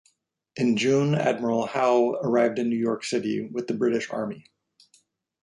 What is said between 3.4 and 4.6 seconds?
with the British army.